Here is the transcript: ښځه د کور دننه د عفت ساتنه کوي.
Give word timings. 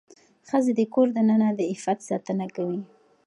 ښځه 0.49 0.71
د 0.77 0.81
کور 0.93 1.07
دننه 1.17 1.49
د 1.57 1.59
عفت 1.71 1.99
ساتنه 2.09 2.45
کوي. 2.55 2.79